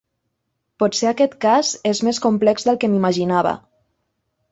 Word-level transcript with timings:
Potser 0.83 1.09
aquest 1.09 1.35
cas 1.45 1.69
és 1.89 2.01
més 2.07 2.21
complex 2.23 2.65
del 2.71 2.79
que 2.85 2.89
m'imaginava. 2.95 3.53